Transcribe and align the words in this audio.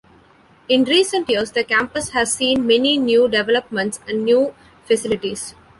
In 0.67 0.83
recent 0.85 1.29
years 1.29 1.51
the 1.51 1.63
campus 1.63 2.09
has 2.09 2.33
seen 2.33 2.65
many 2.65 2.97
new 2.97 3.27
developments 3.27 3.99
and 4.07 4.23
new 4.25 4.55
facilities. 4.83 5.53